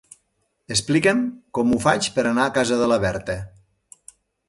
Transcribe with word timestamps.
Explica'm 0.75 1.21
com 1.59 1.75
ho 1.77 1.81
faig 1.85 2.09
per 2.17 2.27
anar 2.33 2.49
a 2.49 2.57
casa 2.59 2.83
de 2.83 2.91
la 2.93 3.01
Berta. 3.09 3.41